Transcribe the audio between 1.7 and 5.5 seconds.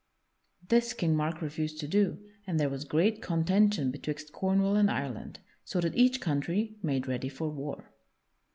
to do, and there was great contention betwixt Cornwall and Ireland,